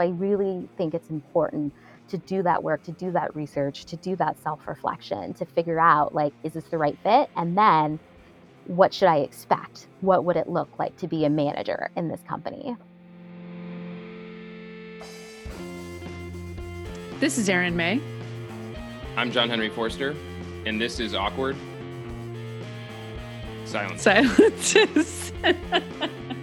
[0.00, 1.72] I really think it's important
[2.08, 5.80] to do that work, to do that research, to do that self reflection, to figure
[5.80, 7.30] out like, is this the right fit?
[7.36, 7.98] And then
[8.66, 9.86] what should I expect?
[10.00, 12.76] What would it look like to be a manager in this company?
[17.20, 18.00] This is Erin May.
[19.16, 20.16] I'm John Henry Forster,
[20.66, 21.56] and this is Awkward
[23.64, 24.02] Silence.
[24.02, 25.32] Silences.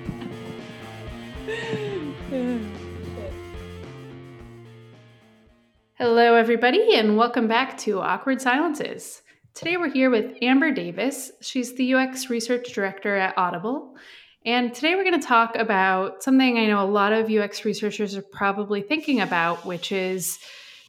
[6.02, 9.22] Hello, everybody, and welcome back to Awkward Silences.
[9.54, 11.32] Today we're here with Amber Davis.
[11.42, 13.96] She's the UX Research Director at Audible.
[14.44, 18.18] And today we're going to talk about something I know a lot of UX researchers
[18.18, 20.40] are probably thinking about, which is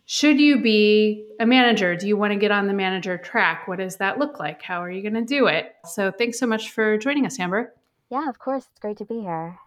[0.06, 1.94] should you be a manager?
[1.94, 3.68] Do you want to get on the manager track?
[3.68, 4.62] What does that look like?
[4.62, 5.74] How are you going to do it?
[5.84, 7.74] So thanks so much for joining us, Amber.
[8.08, 8.66] Yeah, of course.
[8.70, 9.58] It's great to be here.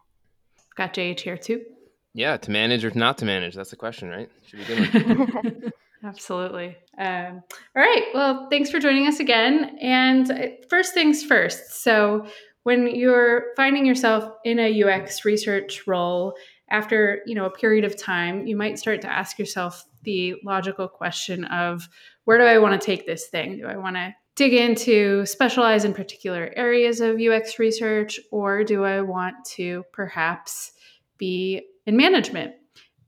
[0.75, 1.65] Got JH here too.
[2.15, 3.55] Yeah, to manage or not to manage?
[3.55, 4.29] That's the question, right?
[4.47, 6.77] Should Absolutely.
[6.97, 7.43] Um,
[7.75, 8.03] all right.
[8.13, 9.77] Well, thanks for joining us again.
[9.81, 11.83] And uh, first things first.
[11.83, 12.25] So,
[12.63, 16.35] when you're finding yourself in a UX research role
[16.69, 20.87] after you know a period of time, you might start to ask yourself the logical
[20.87, 21.89] question of
[22.23, 23.57] where do I want to take this thing?
[23.57, 28.85] Do I want to dig into specialize in particular areas of UX research, or do
[28.85, 30.71] I want to perhaps
[31.17, 32.55] be in management?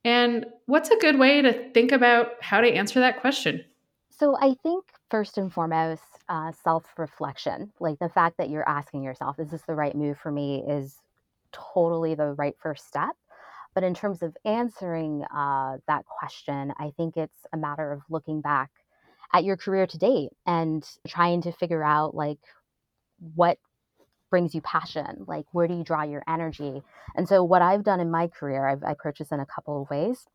[0.03, 3.63] And what's a good way to think about how to answer that question?
[4.09, 9.03] So, I think first and foremost, uh, self reflection, like the fact that you're asking
[9.03, 10.95] yourself, is this the right move for me, is
[11.51, 13.15] totally the right first step.
[13.75, 18.41] But in terms of answering uh, that question, I think it's a matter of looking
[18.41, 18.71] back
[19.33, 22.39] at your career to date and trying to figure out like
[23.35, 23.59] what
[24.29, 26.81] brings you passion like where do you draw your energy?
[27.15, 29.81] And so what i've done in my career i've I approached this in a couple
[29.81, 30.25] of ways.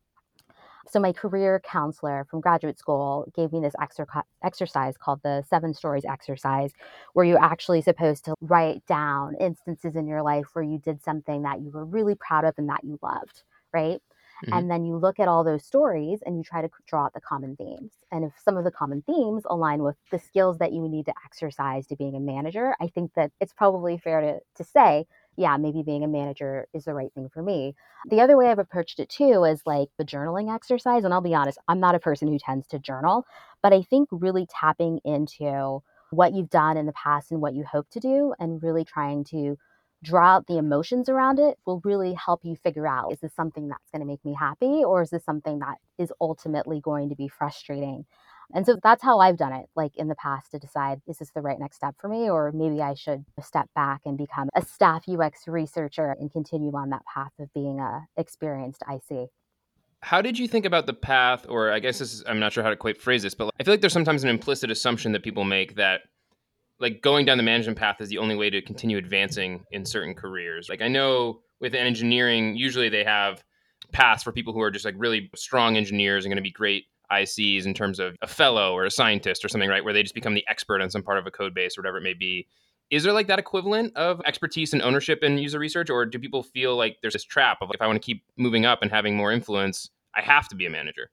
[0.89, 5.73] So my career counselor from graduate school gave me this exer- exercise called the seven
[5.73, 6.71] stories exercise
[7.13, 11.43] where you're actually supposed to write down instances in your life where you did something
[11.43, 13.43] that you were really proud of and that you loved
[13.73, 14.01] right
[14.45, 14.53] Mm-hmm.
[14.53, 17.21] And then you look at all those stories and you try to draw out the
[17.21, 17.91] common themes.
[18.11, 21.13] And if some of the common themes align with the skills that you need to
[21.25, 25.05] exercise to being a manager, I think that it's probably fair to, to say,
[25.35, 27.75] yeah, maybe being a manager is the right thing for me.
[28.09, 31.03] The other way I've approached it too is like the journaling exercise.
[31.03, 33.25] And I'll be honest, I'm not a person who tends to journal,
[33.61, 37.63] but I think really tapping into what you've done in the past and what you
[37.63, 39.57] hope to do and really trying to
[40.03, 43.69] draw out the emotions around it will really help you figure out is this something
[43.69, 47.15] that's going to make me happy or is this something that is ultimately going to
[47.15, 48.05] be frustrating
[48.53, 51.31] and so that's how I've done it, like in the past, to decide is this
[51.31, 54.61] the right next step for me, or maybe I should step back and become a
[54.63, 59.29] staff UX researcher and continue on that path of being a experienced IC.
[60.01, 62.63] How did you think about the path, or I guess this is, I'm not sure
[62.63, 65.23] how to quite phrase this, but I feel like there's sometimes an implicit assumption that
[65.23, 66.01] people make that
[66.83, 70.13] like going down the management path is the only way to continue advancing in certain
[70.13, 70.67] careers.
[70.67, 73.41] Like I know with engineering, usually they have
[73.93, 76.83] paths for people who are just like really strong engineers and going to be great
[77.09, 79.81] ICs in terms of a fellow or a scientist or something, right?
[79.81, 81.99] Where they just become the expert on some part of a code base or whatever
[81.99, 82.47] it may be.
[82.91, 86.43] Is there like that equivalent of expertise and ownership in user research, or do people
[86.43, 88.91] feel like there's this trap of like, if I want to keep moving up and
[88.91, 91.09] having more influence, I have to be a manager?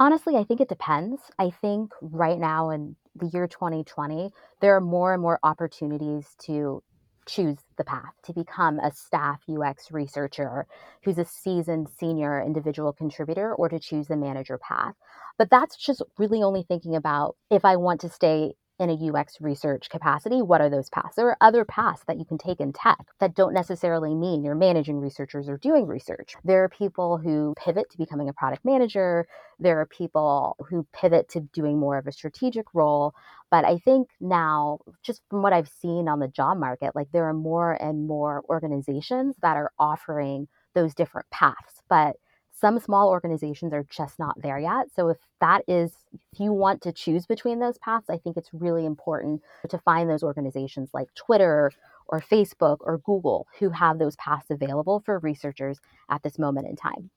[0.00, 1.20] Honestly, I think it depends.
[1.38, 6.82] I think right now in the year 2020, there are more and more opportunities to
[7.26, 10.66] choose the path to become a staff UX researcher
[11.04, 14.94] who's a seasoned senior individual contributor or to choose the manager path.
[15.38, 19.40] But that's just really only thinking about if I want to stay in a UX
[19.42, 21.14] research capacity, what are those paths?
[21.14, 24.54] There are other paths that you can take in tech that don't necessarily mean you're
[24.54, 26.34] managing researchers or doing research.
[26.44, 29.26] There are people who pivot to becoming a product manager.
[29.58, 33.14] There are people who pivot to doing more of a strategic role.
[33.50, 37.28] But I think now, just from what I've seen on the job market, like there
[37.28, 41.82] are more and more organizations that are offering those different paths.
[41.90, 42.16] But
[42.60, 44.86] some small organizations are just not there yet.
[44.94, 48.50] So if that is, if you want to choose between those paths, I think it's
[48.52, 51.72] really important to find those organizations like Twitter
[52.08, 55.80] or Facebook or Google who have those paths available for researchers
[56.10, 57.10] at this moment in time.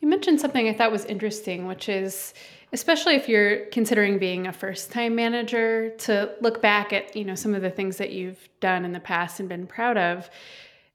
[0.00, 2.32] You mentioned something I thought was interesting, which is
[2.72, 7.54] especially if you're considering being a first-time manager to look back at, you know, some
[7.54, 10.30] of the things that you've done in the past and been proud of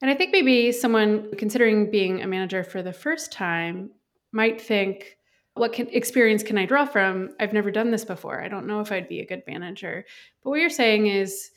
[0.03, 3.89] and I think maybe someone considering being a manager for the first time
[4.33, 5.17] might think,
[5.53, 7.29] what can, experience can I draw from?
[7.39, 8.43] I've never done this before.
[8.43, 10.03] I don't know if I'd be a good manager.
[10.43, 11.51] But what you're saying is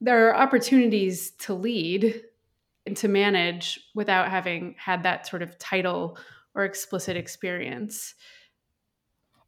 [0.00, 2.22] there are opportunities to lead
[2.86, 6.16] and to manage without having had that sort of title
[6.54, 8.14] or explicit experience.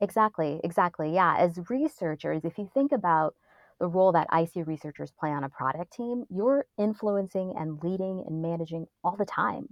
[0.01, 1.15] Exactly, exactly.
[1.15, 1.37] Yeah.
[1.39, 3.37] As researchers, if you think about
[3.83, 8.41] the role that IC researchers play on a product team, you're influencing and leading and
[8.41, 9.67] managing all the time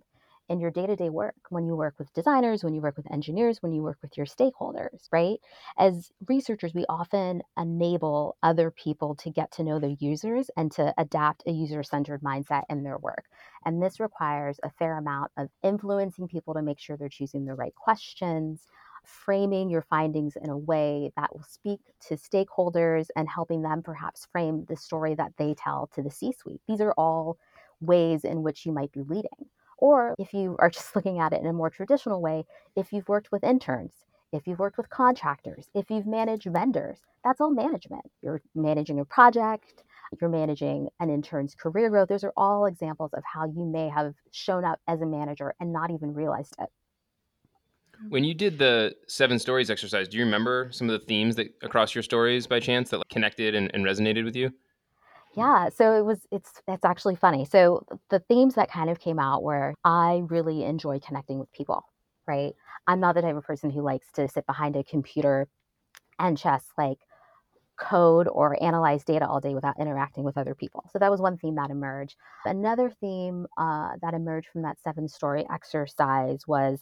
[0.48, 3.08] in your day to day work when you work with designers, when you work with
[3.12, 5.38] engineers, when you work with your stakeholders, right?
[5.78, 10.92] As researchers, we often enable other people to get to know their users and to
[10.98, 13.26] adapt a user centered mindset in their work.
[13.64, 17.54] And this requires a fair amount of influencing people to make sure they're choosing the
[17.54, 18.66] right questions,
[19.04, 24.26] framing your findings in a way that will speak to stakeholders and helping them perhaps
[24.32, 26.60] frame the story that they tell to the C suite.
[26.68, 27.38] These are all
[27.80, 29.46] ways in which you might be leading.
[29.78, 32.44] Or if you are just looking at it in a more traditional way,
[32.76, 33.94] if you've worked with interns,
[34.32, 38.04] if you've worked with contractors, if you've managed vendors, that's all management.
[38.22, 39.82] You're managing a project,
[40.20, 42.08] you're managing an intern's career growth.
[42.08, 45.72] Those are all examples of how you may have shown up as a manager and
[45.72, 46.68] not even realized it.
[48.08, 51.54] When you did the seven stories exercise, do you remember some of the themes that
[51.62, 54.52] across your stories by chance that like, connected and, and resonated with you?
[55.36, 57.44] Yeah, so it was it's it's actually funny.
[57.44, 61.84] So the themes that kind of came out were I really enjoy connecting with people,
[62.26, 62.54] right?
[62.86, 65.46] I'm not the type of person who likes to sit behind a computer
[66.18, 66.98] and just like
[67.78, 70.84] code or analyze data all day without interacting with other people.
[70.92, 72.16] So that was one theme that emerged.
[72.44, 76.80] Another theme uh, that emerged from that seven story exercise was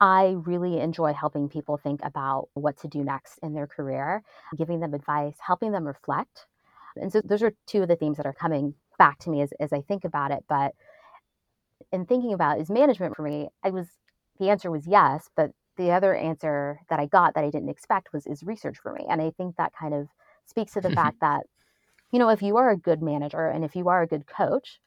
[0.00, 4.22] I really enjoy helping people think about what to do next in their career,
[4.56, 6.46] giving them advice, helping them reflect.
[6.96, 9.52] And so those are two of the themes that are coming back to me as,
[9.60, 10.44] as I think about it.
[10.48, 10.74] But
[11.92, 13.86] in thinking about is management for me, I was
[14.38, 18.12] the answer was yes, but the other answer that I got that I didn't expect
[18.12, 19.04] was is research for me.
[19.08, 20.08] And I think that kind of
[20.46, 20.94] speaks to the mm-hmm.
[20.96, 21.46] fact that,
[22.12, 24.80] you know, if you are a good manager and if you are a good coach,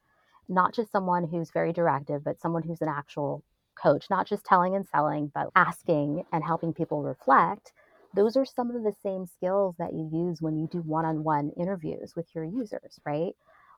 [0.47, 3.43] not just someone who's very directive, but someone who's an actual
[3.75, 7.73] coach, not just telling and selling, but asking and helping people reflect,
[8.13, 11.23] those are some of the same skills that you use when you do one on
[11.23, 13.33] one interviews with your users, right?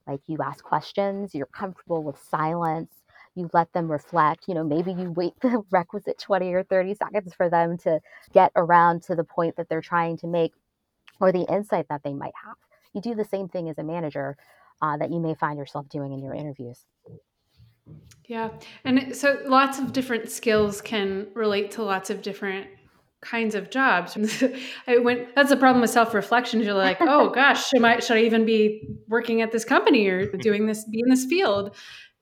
[0.07, 2.91] Like you ask questions, you're comfortable with silence,
[3.35, 4.47] you let them reflect.
[4.47, 7.99] You know, maybe you wait the requisite 20 or 30 seconds for them to
[8.33, 10.53] get around to the point that they're trying to make
[11.19, 12.55] or the insight that they might have.
[12.93, 14.37] You do the same thing as a manager
[14.81, 16.85] uh, that you may find yourself doing in your interviews.
[18.27, 18.49] Yeah.
[18.85, 22.67] And so lots of different skills can relate to lots of different
[23.21, 24.17] kinds of jobs.
[24.87, 26.61] I went that's the problem with self-reflection.
[26.61, 30.25] You're like, oh gosh, should I should I even be working at this company or
[30.37, 31.75] doing this be in this field?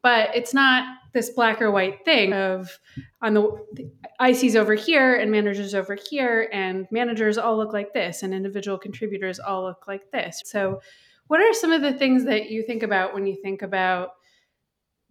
[0.03, 2.79] But it's not this black or white thing of
[3.21, 3.41] on the,
[3.73, 8.33] the ICs over here and managers over here and managers all look like this and
[8.33, 10.41] individual contributors all look like this.
[10.45, 10.81] So
[11.27, 14.11] what are some of the things that you think about when you think about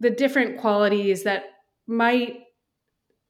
[0.01, 1.43] the different qualities that
[1.85, 2.39] might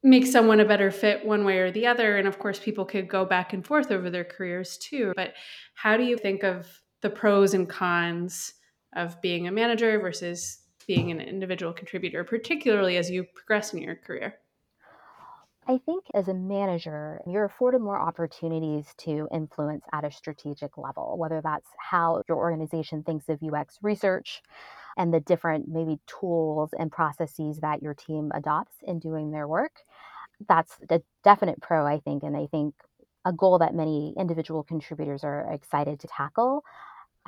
[0.04, 2.18] make someone a better fit one way or the other.
[2.18, 5.12] And of course, people could go back and forth over their careers too.
[5.16, 5.34] But
[5.76, 6.68] how do you think of
[7.02, 8.54] the pros and cons
[8.96, 13.96] of being a manager versus being an individual contributor, particularly as you progress in your
[13.96, 14.36] career?
[15.68, 21.18] I think as a manager, you're afforded more opportunities to influence at a strategic level,
[21.18, 24.42] whether that's how your organization thinks of UX research,
[24.98, 29.74] and the different maybe tools and processes that your team adopts in doing their work.
[30.48, 32.24] That's a definite pro, I think.
[32.24, 32.76] And I think
[33.26, 36.64] a goal that many individual contributors are excited to tackle.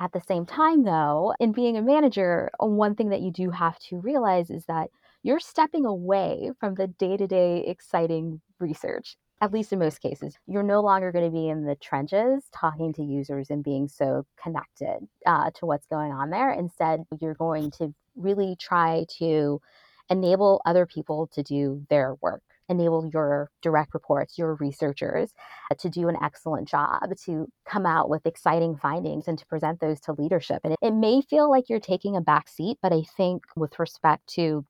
[0.00, 3.78] At the same time, though, in being a manager, one thing that you do have
[3.90, 4.90] to realize is that
[5.22, 10.38] you're stepping away from the day to day exciting research at least in most cases,
[10.46, 14.24] you're no longer going to be in the trenches talking to users and being so
[14.42, 16.52] connected uh, to what's going on there.
[16.52, 19.60] Instead, you're going to really try to
[20.08, 25.32] enable other people to do their work enable your direct reports, your researchers
[25.78, 30.00] to do an excellent job, to come out with exciting findings and to present those
[30.00, 30.60] to leadership.
[30.64, 33.78] And it, it may feel like you're taking a back seat, but I think with
[33.78, 34.64] respect to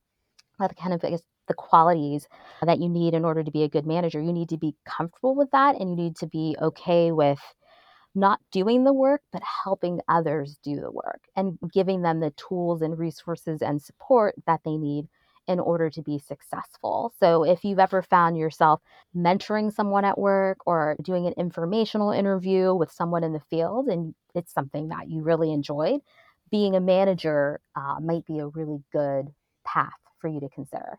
[0.58, 1.02] uh, the kind of
[1.46, 2.26] the qualities
[2.62, 4.20] that you need in order to be a good manager.
[4.20, 7.40] You need to be comfortable with that and you need to be okay with
[8.14, 12.80] not doing the work, but helping others do the work and giving them the tools
[12.80, 15.08] and resources and support that they need
[15.46, 17.12] in order to be successful.
[17.20, 18.80] So, if you've ever found yourself
[19.14, 24.14] mentoring someone at work or doing an informational interview with someone in the field and
[24.34, 26.00] it's something that you really enjoyed,
[26.50, 29.26] being a manager uh, might be a really good
[29.64, 30.98] path for you to consider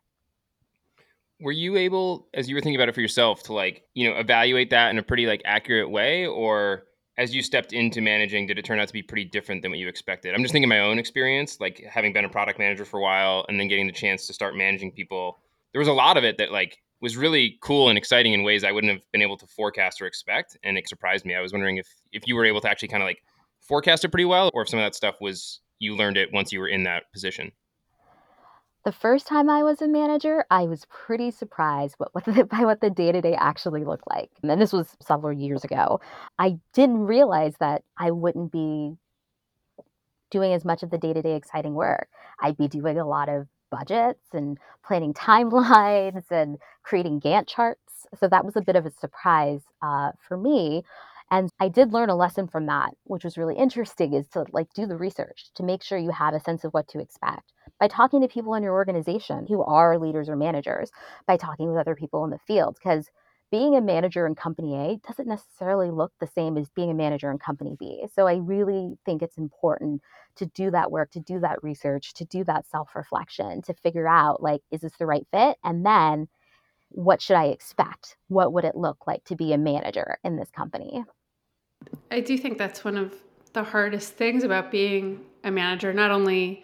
[1.42, 4.18] were you able as you were thinking about it for yourself to like you know
[4.18, 6.86] evaluate that in a pretty like accurate way or
[7.18, 9.77] as you stepped into managing, did it turn out to be pretty different than what
[9.77, 10.34] you expected?
[10.34, 13.46] I'm just thinking my own experience, like having been a product manager for a while
[13.48, 15.39] and then getting the chance to start managing people.
[15.72, 18.63] There was a lot of it that like was really cool and exciting in ways
[18.63, 21.36] I wouldn't have been able to forecast or expect, and it surprised me.
[21.36, 23.20] I was wondering if if you were able to actually kind of like
[23.62, 26.51] forecast it pretty well, or if some of that stuff was you learned it once
[26.51, 27.51] you were in that position.
[28.86, 32.65] The first time I was a manager, I was pretty surprised what, what the, by
[32.65, 34.30] what the day to day actually looked like.
[34.44, 36.00] And this was several years ago.
[36.38, 38.96] I didn't realize that I wouldn't be
[40.30, 42.08] doing as much of the day to day exciting work.
[42.42, 47.80] I'd be doing a lot of budgets and planning timelines and creating Gantt charts.
[48.20, 50.84] So that was a bit of a surprise uh, for me.
[51.32, 54.72] And I did learn a lesson from that, which was really interesting, is to like
[54.74, 57.88] do the research to make sure you have a sense of what to expect by
[57.88, 60.91] talking to people in your organization who are leaders or managers,
[61.27, 63.10] by talking with other people in the field, because
[63.51, 67.32] being a manager in company A doesn't necessarily look the same as being a manager
[67.32, 68.05] in company B.
[68.13, 70.01] So I really think it's important
[70.38, 74.08] to do that work, to do that research, to do that self reflection, to figure
[74.08, 75.58] out like, is this the right fit?
[75.63, 76.27] And then
[76.89, 78.17] what should I expect?
[78.29, 81.03] What would it look like to be a manager in this company?
[82.12, 83.13] I do think that's one of
[83.54, 86.63] the hardest things about being a manager, not only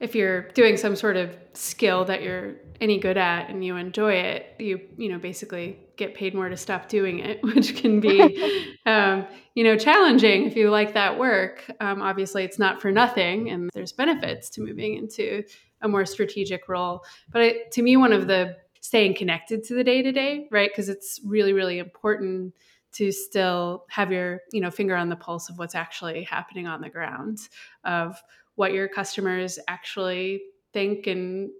[0.00, 4.12] if you're doing some sort of skill that you're any good at and you enjoy
[4.12, 8.76] it, you you know basically get paid more to stop doing it, which can be
[8.86, 11.64] um, you know challenging if you like that work.
[11.80, 15.42] Um, obviously, it's not for nothing, and there's benefits to moving into
[15.82, 17.04] a more strategic role.
[17.30, 20.70] But it, to me, one of the staying connected to the day to day, right?
[20.70, 22.54] Because it's really really important
[22.92, 26.80] to still have your you know finger on the pulse of what's actually happening on
[26.80, 27.38] the ground
[27.84, 28.20] of
[28.54, 30.42] what your customers actually
[30.72, 31.50] think and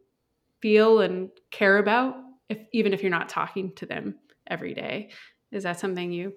[0.61, 2.16] feel and care about
[2.49, 4.14] if even if you're not talking to them
[4.47, 5.11] every day.
[5.52, 6.32] Is that something you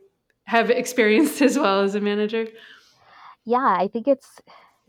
[0.46, 2.48] have experienced as well as a manager?
[3.46, 4.40] Yeah i think it's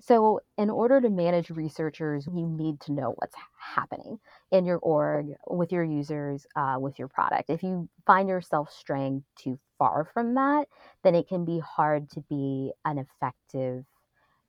[0.02, 4.18] so in order to manage researchers you need to know what's happening
[4.50, 9.22] in your org with your users uh, with your product if you find yourself straying
[9.36, 10.66] too far from that
[11.04, 13.84] then it can be hard to be an effective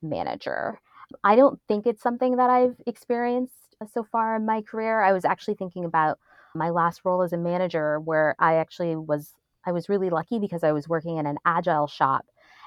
[0.02, 0.80] manager
[1.24, 5.02] I don't think it's something that I've experienced uh, so far in my career.
[5.02, 6.20] I was actually thinking about
[6.56, 9.34] my last role as a manager where I actually was
[9.66, 12.26] I was really lucky because I was working in an agile shop.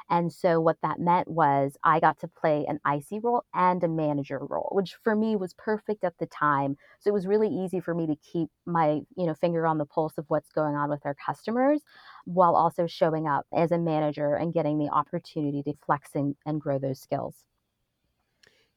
[0.08, 3.88] And so what that meant was I got to play an IC role and a
[3.88, 6.76] manager role, which for me was perfect at the time.
[7.00, 9.86] So it was really easy for me to keep my, you know, finger on the
[9.86, 11.82] pulse of what's going on with our customers
[12.25, 16.60] while also showing up as a manager and getting the opportunity to flex and, and
[16.60, 17.44] grow those skills.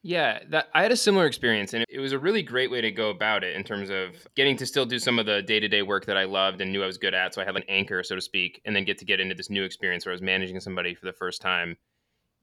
[0.02, 2.90] Yeah, that I had a similar experience and it was a really great way to
[2.90, 6.06] go about it in terms of getting to still do some of the day-to-day work
[6.06, 8.14] that I loved and knew I was good at, so I had an anchor so
[8.14, 10.58] to speak, and then get to get into this new experience where I was managing
[10.60, 11.76] somebody for the first time.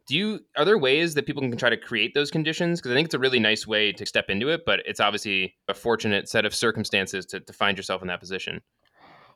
[0.08, 2.96] Do you are there ways that people can try to create those conditions because I
[2.96, 6.30] think it's a really nice way to step into it, but it's obviously a fortunate
[6.30, 8.62] set of circumstances to, to find yourself in that position.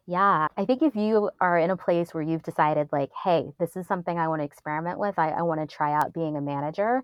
[0.08, 3.75] Yeah, I think if you are in a place where you've decided, like, hey, this
[3.75, 6.42] is something I want to experiment with, I, I want to try out being a
[6.42, 7.04] manager,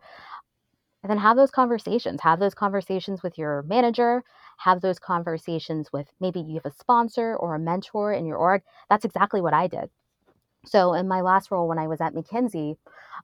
[1.04, 2.22] and then have those conversations.
[2.22, 4.24] Have those conversations with your manager.
[4.58, 8.64] Have those conversations with maybe you have a sponsor or a mentor in your org.
[8.90, 9.90] That's exactly what I did.
[10.66, 12.76] So, in my last role when I was at McKinsey,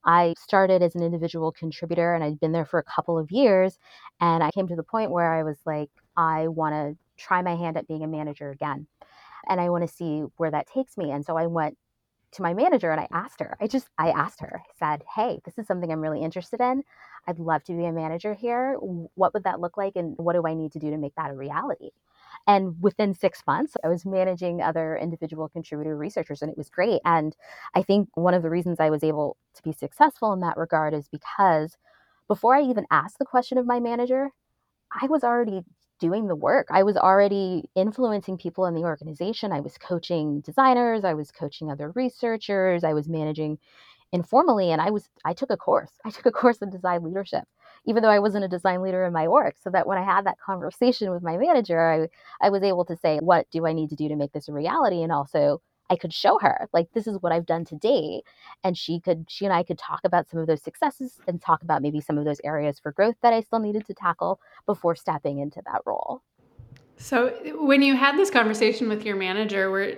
[0.05, 3.77] I started as an individual contributor and I'd been there for a couple of years.
[4.21, 7.55] And I came to the point where I was like, I want to try my
[7.55, 8.87] hand at being a manager again.
[9.49, 11.11] And I want to see where that takes me.
[11.11, 11.77] And so I went
[12.33, 15.39] to my manager and I asked her, I just, I asked her, I said, Hey,
[15.45, 16.83] this is something I'm really interested in.
[17.27, 18.75] I'd love to be a manager here.
[18.79, 19.95] What would that look like?
[19.95, 21.91] And what do I need to do to make that a reality?
[22.47, 27.01] And within six months, I was managing other individual contributor researchers, and it was great.
[27.05, 27.35] And
[27.73, 30.93] I think one of the reasons I was able to be successful in that regard
[30.93, 31.77] is because
[32.27, 34.31] before I even asked the question of my manager,
[34.91, 35.61] I was already
[36.03, 36.67] doing the work.
[36.69, 39.51] I was already influencing people in the organization.
[39.53, 43.57] I was coaching designers, I was coaching other researchers, I was managing
[44.11, 45.91] informally and I was I took a course.
[46.05, 47.45] I took a course in design leadership
[47.85, 50.25] even though I wasn't a design leader in my org so that when I had
[50.25, 53.89] that conversation with my manager I I was able to say what do I need
[53.89, 57.07] to do to make this a reality and also I could show her like this
[57.07, 58.23] is what I've done to date
[58.63, 61.61] and she could she and I could talk about some of those successes and talk
[61.63, 64.95] about maybe some of those areas for growth that I still needed to tackle before
[64.95, 66.21] stepping into that role.
[66.97, 69.95] So when you had this conversation with your manager, where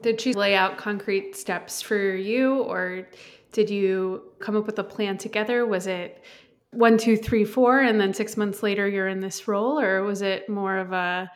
[0.00, 3.06] did she lay out concrete steps for you or
[3.52, 5.66] did you come up with a plan together?
[5.66, 6.22] Was it
[6.70, 10.20] one, two, three, four, and then six months later you're in this role, or was
[10.20, 11.30] it more of a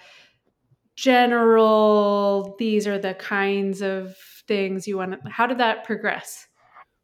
[1.03, 4.17] general these are the kinds of
[4.49, 6.47] things you want to how did that progress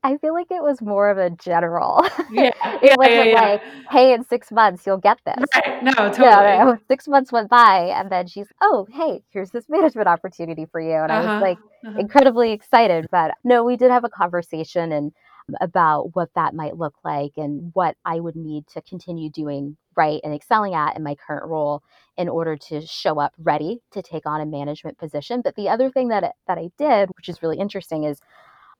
[0.03, 2.03] I feel like it was more of a general.
[2.29, 2.51] Yeah,
[2.83, 5.51] it yeah, wasn't yeah, like, hey, in six months you'll get this.
[5.55, 5.83] Right.
[5.83, 6.59] No, totally.
[6.59, 6.79] Yeah, right.
[6.89, 10.95] six months went by, and then she's, oh, hey, here's this management opportunity for you.
[10.95, 12.01] And I Uh-huh, was like uh-huh.
[12.01, 13.09] incredibly excited.
[13.11, 15.13] But no, we did have a conversation and
[15.61, 20.21] about what that might look like and what I would need to continue doing right
[20.25, 21.83] and excelling at in my current role
[22.19, 25.43] in order to show up ready to take on a management position.
[25.43, 28.21] But the other thing that that I did, which is really interesting, is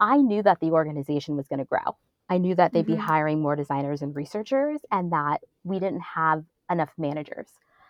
[0.01, 1.97] I knew that the organization was going to grow.
[2.31, 3.03] I knew that they'd be Mhm.
[3.03, 7.49] hiring more designers and researchers and that we didn't have enough managers.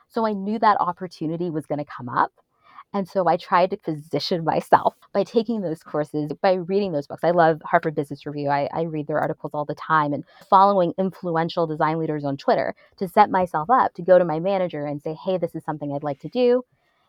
[0.09, 2.33] So I knew that opportunity was going to come up.
[2.95, 7.25] And so I tried to position myself by taking those courses, by reading those books.
[7.25, 8.49] I love Harvard Business Review.
[8.49, 12.75] I, I read their articles all the time and following influential design leaders on Twitter
[12.99, 15.93] to set myself up to go to my manager and say, hey, this is something
[15.93, 16.65] I'd like to do.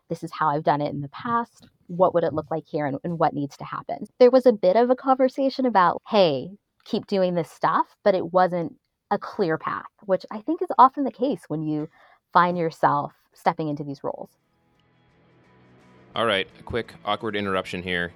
[0.10, 1.68] This is how I've done it in the past.
[1.88, 4.08] What would it look like here and, and what needs to happen?
[4.20, 6.50] There was a bit of a conversation about, hey,
[6.84, 8.76] keep doing this stuff, but it wasn't
[9.12, 11.90] a clear path, which I think is often the case when you
[12.34, 14.30] find yourself stepping into these roles.
[16.20, 18.12] All right, a quick awkward interruption here.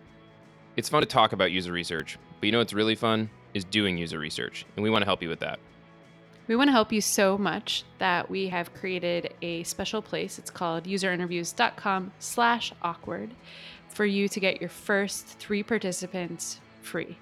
[0.76, 3.98] It's fun to talk about user research, but you know what's really fun is doing
[3.98, 5.58] user research, and we want to help you with that.
[6.48, 10.38] We want to help you so much that we have created a special place.
[10.38, 13.32] It's called userinterviews.com slash awkward
[13.88, 17.18] for you to get your first three participants free.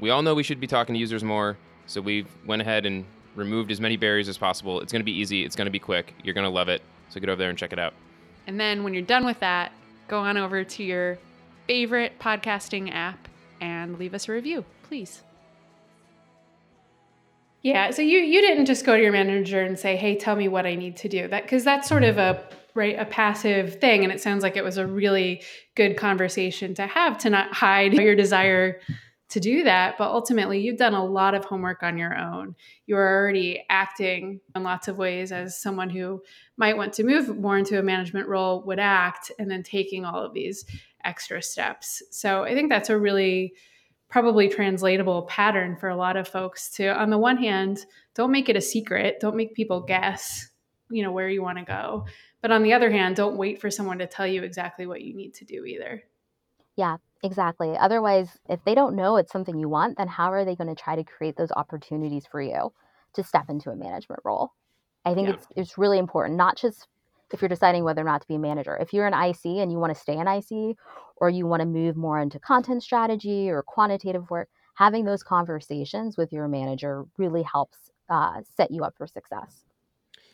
[0.00, 3.04] We all know we should be talking to users more, so we went ahead and
[3.34, 4.80] removed as many barriers as possible.
[4.80, 6.80] It's going to be easy, it's going to be quick, you're going to love it.
[7.10, 7.92] So get over there and check it out.
[8.46, 9.72] And then when you're done with that,
[10.08, 11.18] go on over to your
[11.66, 13.28] favorite podcasting app
[13.60, 15.22] and leave us a review, please.
[17.62, 20.48] Yeah, so you you didn't just go to your manager and say, "Hey, tell me
[20.48, 22.42] what I need to do." That cuz that's sort of a
[22.74, 25.42] right a passive thing and it sounds like it was a really
[25.74, 28.80] good conversation to have to not hide your desire
[29.28, 32.54] to do that, but ultimately you've done a lot of homework on your own.
[32.86, 36.22] You're already acting in lots of ways as someone who
[36.56, 40.24] might want to move more into a management role would act and then taking all
[40.24, 40.64] of these
[41.04, 42.02] extra steps.
[42.10, 43.52] So I think that's a really
[44.08, 48.48] probably translatable pattern for a lot of folks to on the one hand don't make
[48.48, 50.48] it a secret don't make people guess
[50.90, 52.06] you know where you want to go
[52.40, 55.14] but on the other hand don't wait for someone to tell you exactly what you
[55.14, 56.02] need to do either
[56.78, 57.76] Yeah, exactly.
[57.76, 60.80] Otherwise, if they don't know it's something you want, then how are they going to
[60.80, 62.72] try to create those opportunities for you
[63.14, 64.52] to step into a management role?
[65.04, 65.34] I think Yeah.
[65.34, 66.88] it's it's really important, not just
[67.32, 68.76] if you're deciding whether or not to be a manager.
[68.76, 70.76] If you're an IC and you want to stay an IC
[71.16, 76.16] or you want to move more into content strategy or quantitative work, having those conversations
[76.16, 79.64] with your manager really helps uh, set you up for success.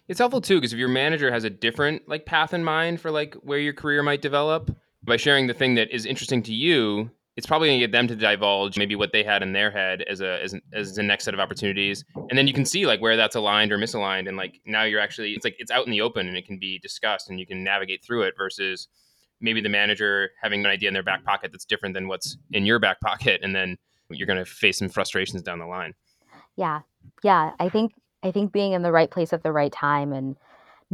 [0.07, 3.11] It's helpful too because if your manager has a different like path in mind for
[3.11, 7.11] like where your career might develop, by sharing the thing that is interesting to you,
[7.37, 10.03] it's probably going to get them to divulge maybe what they had in their head
[10.03, 12.87] as a as, an, as the next set of opportunities, and then you can see
[12.87, 15.85] like where that's aligned or misaligned, and like now you're actually it's like it's out
[15.87, 18.88] in the open and it can be discussed and you can navigate through it versus
[19.40, 22.64] maybe the manager having an idea in their back pocket that's different than what's in
[22.64, 23.77] your back pocket, and then
[24.11, 25.95] you're going to face some frustrations down the line.
[26.57, 26.81] Yeah.
[27.23, 30.37] Yeah, I think I think being in the right place at the right time and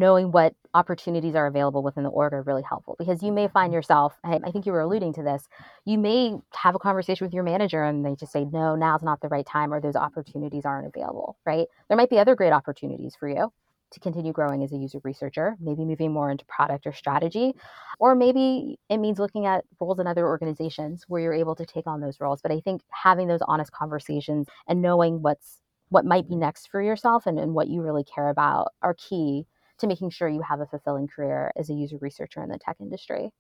[0.01, 3.69] knowing what opportunities are available within the org are really helpful because you may find
[3.69, 3.75] mm-hmm.
[3.75, 5.49] yourself I I think you were alluding to this
[5.85, 9.21] you may have a conversation with your manager and they just say no now's not
[9.21, 11.67] the right time or those opportunities aren't available right?
[11.89, 13.53] There might be other great opportunities for you
[13.93, 17.53] to continue growing as a user researcher maybe moving more into product or strategy
[17.99, 21.87] or maybe it means looking at roles in other organizations where you're able to take
[21.87, 22.41] on those roles.
[22.41, 25.61] But i think having those honest conversations and knowing what's
[25.91, 29.45] what might be next for yourself and, and what you really care about are key
[29.81, 32.77] to making sure you have a fulfilling career as a user researcher in the tech
[32.81, 33.31] industry.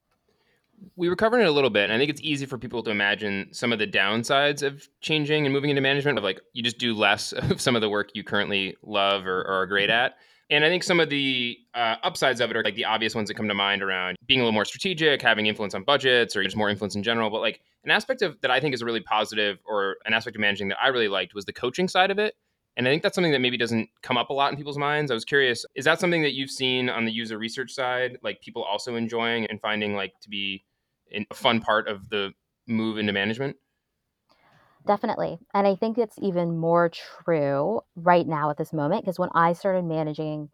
[0.96, 2.90] we were covering it a little bit and i think it's easy for people to
[2.90, 6.78] imagine some of the downsides of changing and moving into management of like you just
[6.78, 10.16] do less of some of the work you currently love or, or are great at.
[10.48, 13.28] And i think some of the uh, upsides of it are like the obvious ones
[13.28, 16.42] that come to mind around being a little more strategic having influence on budgets or
[16.42, 17.30] just more influence in general.
[17.30, 20.40] But like an aspect of that i think is really positive or an aspect of
[20.40, 22.34] managing that i really liked was the coaching side of it
[22.76, 25.10] and I think that's something that maybe doesn't come up a lot in people's minds.
[25.10, 28.40] I was curious, is that something that you've seen on the user research side, like
[28.40, 30.64] people also enjoying and finding like to be
[31.12, 32.32] a fun part of the
[32.66, 33.56] move into management?
[34.86, 35.38] Definitely.
[35.52, 39.52] And I think it's even more true right now at this moment because when I
[39.52, 40.48] started managing,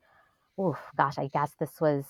[0.60, 2.04] oof, gosh, I guess this was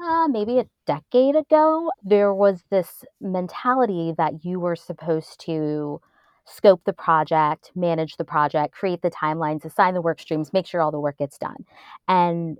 [0.00, 6.00] uh, maybe a decade ago, there was this mentality that you were supposed to
[6.46, 10.80] scope the project, manage the project, create the timelines, assign the work streams, make sure
[10.80, 11.64] all the work gets done.
[12.08, 12.58] And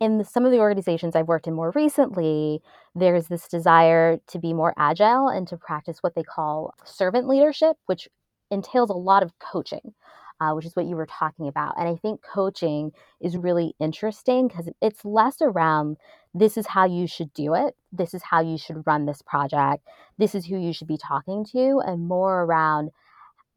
[0.00, 2.62] in the, some of the organizations I've worked in more recently,
[2.94, 7.76] there's this desire to be more agile and to practice what they call servant leadership,
[7.86, 8.08] which
[8.50, 9.94] entails a lot of coaching.
[10.40, 11.74] Uh, which is what you were talking about.
[11.78, 15.98] And I think coaching is really interesting because it's less around
[16.32, 19.84] this is how you should do it, this is how you should run this project,
[20.16, 22.90] this is who you should be talking to, and more around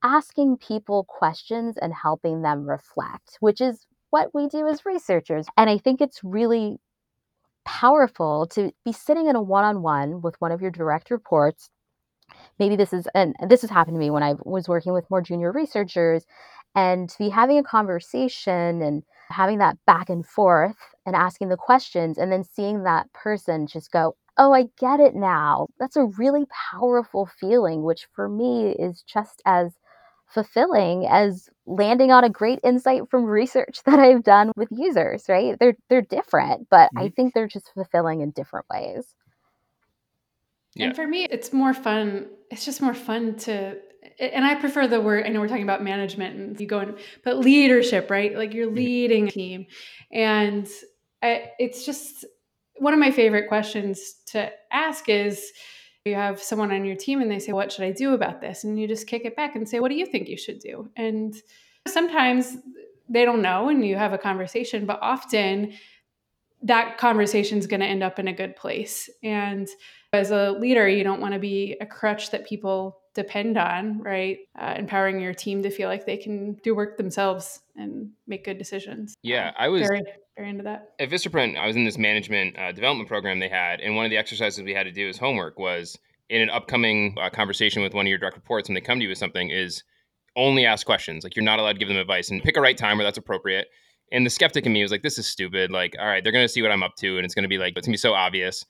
[0.04, 5.48] asking people questions and helping them reflect, which is what we do as researchers.
[5.56, 6.80] And I think it's really
[7.66, 11.70] powerful to be sitting in a one on one with one of your direct reports.
[12.60, 15.22] Maybe this is, and this has happened to me when I was working with more
[15.22, 16.26] junior researchers,
[16.76, 21.58] and to be having a conversation and having that back and forth and asking the
[21.58, 25.68] questions, and then seeing that person just go, Oh, I get it now.
[25.80, 29.74] That's a really powerful feeling, which for me is just as
[30.34, 35.58] fulfilling as landing on a great insight from research that I've done with users, right?
[35.60, 37.06] They're they're different, but mm-hmm.
[37.06, 39.16] I think they're just fulfilling in different ways.
[40.76, 40.88] Yeah.
[40.88, 42.28] And for me, it's more fun.
[42.50, 43.78] It's just more fun to
[44.20, 46.98] and I prefer the word I know we're talking about management and you go in
[47.24, 48.36] but leadership, right?
[48.36, 48.76] Like you're mm-hmm.
[48.76, 49.66] leading a team.
[50.12, 50.68] And
[51.22, 52.26] I, it's just
[52.76, 55.52] one of my favorite questions to ask is
[56.06, 58.64] you have someone on your team and they say, What should I do about this?
[58.64, 60.90] And you just kick it back and say, What do you think you should do?
[60.96, 61.34] And
[61.88, 62.58] sometimes
[63.10, 65.74] they don't know and you have a conversation, but often
[66.64, 69.10] that conversation is going to end up in a good place.
[69.22, 69.68] And
[70.14, 74.40] as a leader, you don't want to be a crutch that people depend on, right?
[74.60, 78.58] Uh, empowering your team to feel like they can do work themselves and make good
[78.58, 79.16] decisions.
[79.22, 80.02] Yeah, I was very,
[80.38, 80.94] very into that.
[81.00, 84.12] At Vistaprint, I was in this management uh, development program they had, and one of
[84.12, 85.98] the exercises we had to do as homework was
[86.30, 89.04] in an upcoming uh, conversation with one of your direct reports when they come to
[89.04, 89.84] you with something is
[90.36, 91.24] only ask questions.
[91.24, 93.18] Like you're not allowed to give them advice and pick a right time where that's
[93.18, 93.68] appropriate.
[94.12, 95.72] And the skeptic in me was like, this is stupid.
[95.72, 97.50] Like, all right, they're going to see what I'm up to, and it's going to
[97.50, 98.66] be like, it's going to be so obvious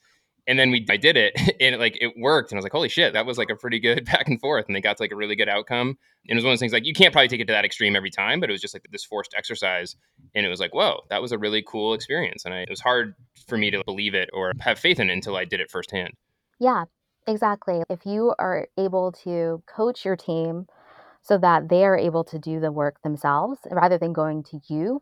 [0.47, 2.71] and then we I did it and it, like it worked and I was like
[2.71, 5.03] holy shit that was like a pretty good back and forth and they got to
[5.03, 5.97] like a really good outcome and
[6.29, 7.95] it was one of those things like you can't probably take it to that extreme
[7.95, 9.95] every time but it was just like this forced exercise
[10.36, 12.82] and it was like whoa that was a really cool experience and I, it was
[12.82, 13.15] hard
[13.47, 16.13] for me to believe it or have faith in it until I did it firsthand.
[16.60, 16.86] Yeah
[17.25, 20.67] exactly if you are able to coach your team
[21.21, 25.01] so that they are able to do the work themselves rather than going to you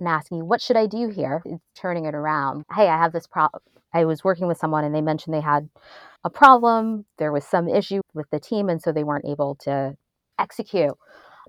[0.00, 1.42] and asking what should I do here?
[1.44, 2.64] It's turning it around.
[2.74, 3.62] Hey, I have this problem.
[3.92, 5.68] I was working with someone and they mentioned they had
[6.24, 7.04] a problem.
[7.18, 9.96] There was some issue with the team, and so they weren't able to
[10.38, 10.92] execute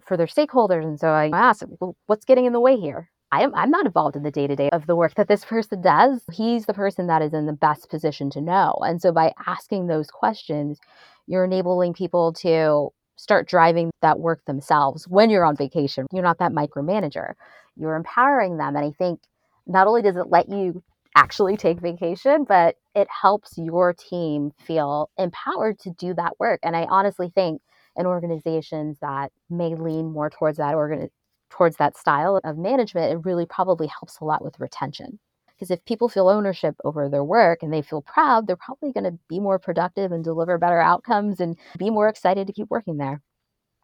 [0.06, 0.84] for their stakeholders.
[0.84, 3.10] And so I asked, well, what's getting in the way here?
[3.34, 5.46] I am, I'm not involved in the day to day of the work that this
[5.46, 6.22] person does.
[6.32, 8.76] He's the person that is in the best position to know.
[8.82, 10.80] And so by asking those questions,
[11.28, 16.08] you're enabling people to start driving that work themselves when you're on vacation.
[16.12, 17.34] You're not that micromanager.
[17.76, 18.76] You're empowering them.
[18.76, 19.21] And I think
[19.67, 20.84] not only does it let you
[21.15, 26.60] actually take vacation, but it helps your team feel empowered to do that work.
[26.63, 27.62] And I honestly think
[27.95, 31.10] in organizations that may lean more towards that organ
[31.50, 35.19] towards that style of management, it really probably helps a lot with retention.
[35.62, 39.04] Because if people feel ownership over their work and they feel proud, they're probably going
[39.04, 42.97] to be more productive and deliver better outcomes and be more excited to keep working
[42.97, 43.21] there.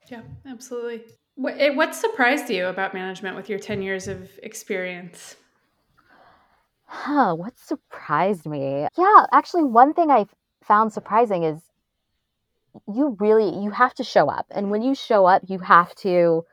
[0.09, 1.03] Yeah, absolutely.
[1.35, 5.35] What, eh, what surprised you about management with your 10 years of experience?
[6.85, 8.87] Huh, what surprised me?
[8.97, 10.25] Yeah, actually, one thing I
[10.63, 11.61] found surprising is
[12.91, 14.47] you really you have to show up.
[14.49, 16.43] And when you show up, you have to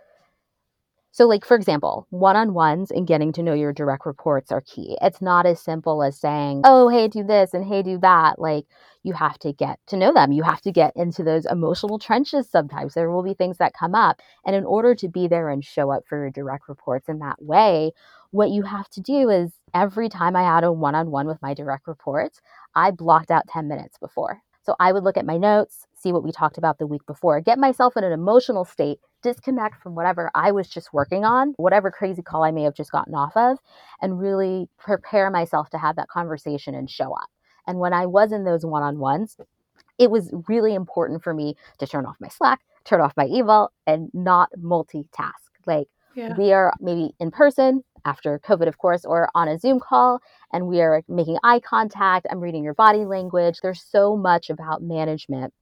[1.14, 4.98] so like for example, one-on-ones and getting to know your direct reports are key.
[5.00, 8.66] It's not as simple as saying, "Oh, hey, do this and hey, do that." Like
[9.04, 10.32] you have to get to know them.
[10.32, 12.94] You have to get into those emotional trenches sometimes.
[12.94, 14.20] There will be things that come up.
[14.44, 17.40] And in order to be there and show up for your direct reports in that
[17.40, 17.92] way,
[18.32, 21.40] what you have to do is every time I had a one on one with
[21.40, 22.40] my direct reports,
[22.74, 24.42] I blocked out 10 minutes before.
[24.64, 27.40] So I would look at my notes, see what we talked about the week before,
[27.40, 31.90] get myself in an emotional state, disconnect from whatever I was just working on, whatever
[31.90, 33.58] crazy call I may have just gotten off of,
[34.02, 37.28] and really prepare myself to have that conversation and show up.
[37.66, 39.38] And when I was in those one on ones,
[39.98, 43.72] it was really important for me to turn off my Slack, turn off my email,
[43.86, 45.32] and not multitask.
[45.66, 46.34] Like yeah.
[46.36, 50.20] we are maybe in person after COVID, of course, or on a Zoom call,
[50.52, 52.26] and we are making eye contact.
[52.30, 53.60] I'm reading your body language.
[53.62, 55.54] There's so much about management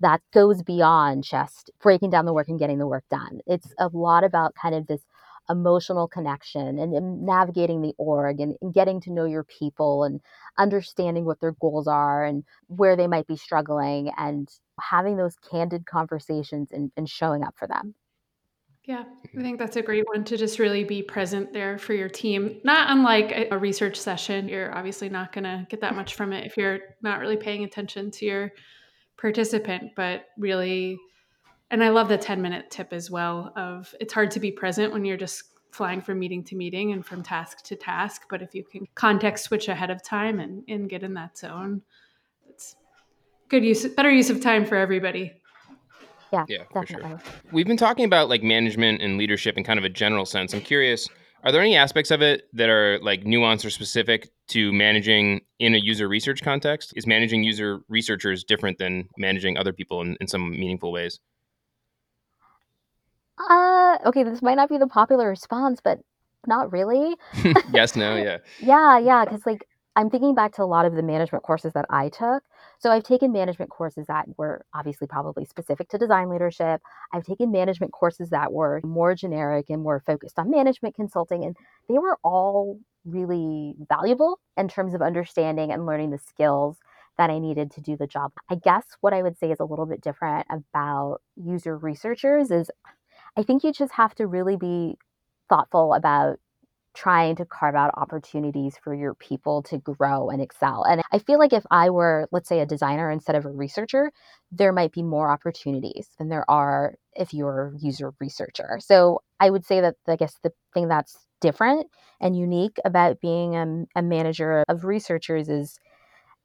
[0.00, 3.40] that goes beyond just breaking down the work and getting the work done.
[3.46, 5.02] It's a lot about kind of this
[5.48, 10.20] emotional connection and, and navigating the org and, and, getting to know your people and
[10.58, 14.48] understanding what their goals are and where they might be struggling and
[14.80, 17.94] having those candid conversations and, and showing up for them.
[18.84, 19.42] Yeah, I mm-hmm.
[19.42, 22.60] think that's a great one to just really be present there for your team.
[22.62, 26.46] Not unlike a research session, you're obviously not going to get that much from it
[26.46, 28.52] if you're not really paying attention to your
[29.16, 30.98] participant, but really
[31.70, 34.92] and I love the 10 minute tip as well of it's hard to be present
[34.92, 38.54] when you're just flying from meeting to meeting and from task to task, but if
[38.54, 41.82] you can context switch ahead of time and, and get in that zone,
[42.48, 42.76] it's
[43.48, 45.32] good use better use of time for everybody.
[46.32, 47.20] Yeah, Yeah, for sure.
[47.52, 50.54] We've been talking about like management and leadership in kind of a general sense.
[50.54, 51.08] I'm curious,
[51.44, 55.74] are there any aspects of it that are like nuanced or specific to managing in
[55.74, 56.92] a user research context?
[56.96, 61.20] Is managing user researchers different than managing other people in, in some meaningful ways?
[63.38, 66.00] Uh, okay, this might not be the popular response, but
[66.46, 67.16] not really.
[67.72, 68.38] yes, no, yeah.
[68.60, 71.86] Yeah, yeah, because like I'm thinking back to a lot of the management courses that
[71.90, 72.44] I took.
[72.78, 76.82] So I've taken management courses that were obviously probably specific to design leadership.
[77.12, 81.56] I've taken management courses that were more generic and more focused on management consulting, and
[81.88, 86.76] they were all really valuable in terms of understanding and learning the skills
[87.18, 88.32] that I needed to do the job.
[88.50, 92.70] I guess what I would say is a little bit different about user researchers is
[93.36, 94.98] I think you just have to really be
[95.48, 96.38] thoughtful about
[96.96, 100.82] trying to carve out opportunities for your people to grow and excel.
[100.82, 104.10] And I feel like if I were, let's say, a designer instead of a researcher,
[104.50, 108.78] there might be more opportunities than there are if you're a user researcher.
[108.80, 111.86] So I would say that I guess the thing that's different
[112.20, 115.78] and unique about being a, a manager of researchers is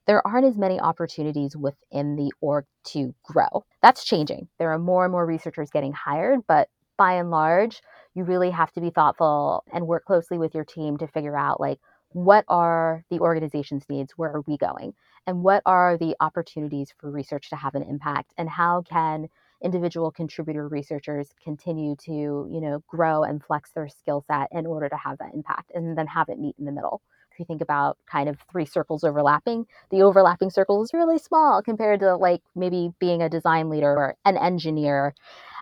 [0.05, 3.63] there aren't as many opportunities within the org to grow.
[3.81, 4.49] That's changing.
[4.59, 7.81] There are more and more researchers getting hired, but by and large,
[8.15, 11.59] you really have to be thoughtful and work closely with your team to figure out
[11.59, 11.79] like
[12.13, 14.93] what are the organization's needs where are we going
[15.27, 19.27] and what are the opportunities for research to have an impact and how can
[19.63, 22.11] individual contributor researchers continue to
[22.51, 25.97] you know grow and flex their skill set in order to have that impact and
[25.97, 27.01] then have it meet in the middle
[27.41, 31.99] you think about kind of three circles overlapping the overlapping circle is really small compared
[31.99, 35.13] to like maybe being a design leader or an engineer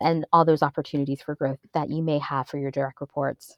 [0.02, 3.58] and all those opportunities for growth that you may have for your direct reports.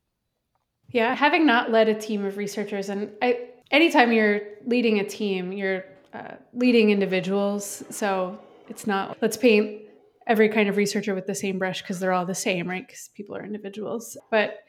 [0.90, 5.54] Yeah, having not led a team of researchers, and I, anytime you're leading a team,
[5.54, 7.84] you're uh, leading individuals.
[7.90, 9.84] So it's not let's paint
[10.28, 12.86] every kind of researcher with the same brush because they're all the same, right?
[12.86, 14.18] Because people are individuals.
[14.30, 14.60] But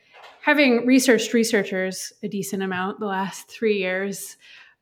[0.42, 4.36] having researched researchers a decent amount the last three years,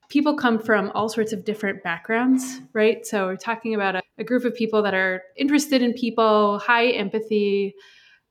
[0.09, 3.07] people come from all sorts of different backgrounds, right?
[3.07, 6.89] So we're talking about a, a group of people that are interested in people, high
[6.89, 7.75] empathy,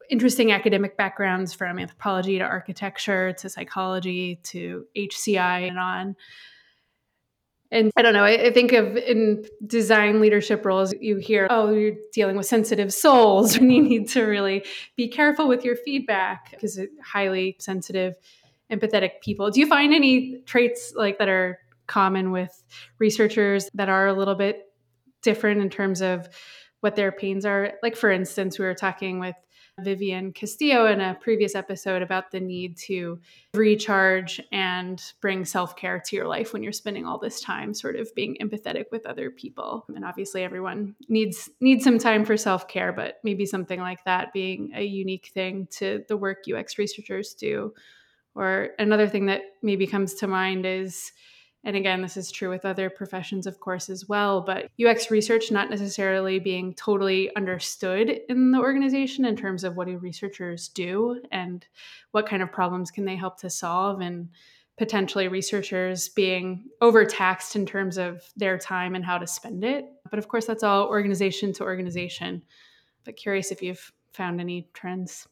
[0.09, 6.15] interesting academic backgrounds from anthropology to architecture to psychology to HCI and on.
[7.71, 11.71] And I don't know, I, I, think of in design leadership roles, you hear, oh,
[11.71, 16.49] you're dealing with sensitive souls, and you need to really be careful with your feedback
[16.51, 18.15] because highly sensitive,
[18.71, 19.51] empathetic people.
[19.51, 22.63] Do you find any traits like that are common with
[22.97, 24.65] researchers that are a little bit
[25.21, 26.27] different in terms of
[26.81, 27.73] what their pains are.
[27.83, 29.35] Like, for instance, we were talking with
[29.79, 33.19] Vivianne Castillo in a previous episode about the need to
[33.53, 37.95] recharge and bring self care to your life when you're spending all this time sort
[37.95, 39.85] of being empathetic with other people.
[39.95, 44.33] And obviously, everyone needs needs some time for self care, but maybe something like that
[44.33, 47.73] being a unique thing to the work UX researchers do.
[48.35, 51.11] Or another thing that maybe comes to mind is
[51.63, 55.51] and again, this is true with other professions, of course, as well, but UX research
[55.51, 61.21] not necessarily being totally understood in the organization in terms of what do researchers do
[61.31, 61.67] and
[62.11, 64.29] what kind of problems can they help to solve, and
[64.77, 69.85] potentially researchers being overtaxed in terms of their time and how to spend it.
[70.09, 72.41] But of course, that's all organization to organization.
[73.03, 75.27] But curious if you've found any trends.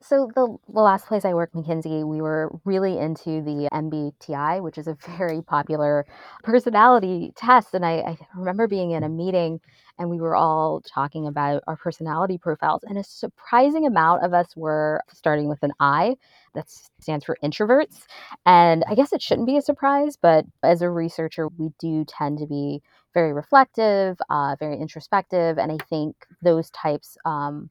[0.00, 4.78] So the, the last place I worked, McKinsey, we were really into the MBTI, which
[4.78, 6.06] is a very popular
[6.44, 7.74] personality test.
[7.74, 9.60] And I, I remember being in a meeting
[9.98, 12.84] and we were all talking about our personality profiles.
[12.84, 16.16] And a surprising amount of us were starting with an I
[16.54, 18.04] that stands for introverts.
[18.46, 22.38] And I guess it shouldn't be a surprise, but as a researcher, we do tend
[22.38, 22.80] to be
[23.14, 25.58] very reflective, uh, very introspective.
[25.58, 27.70] And I think those types um,